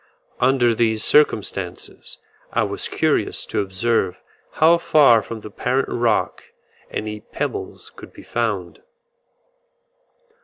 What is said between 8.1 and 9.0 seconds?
be found.